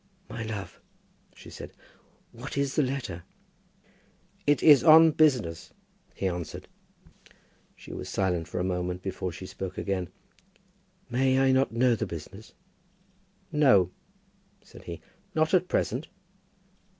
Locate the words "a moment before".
8.59-9.31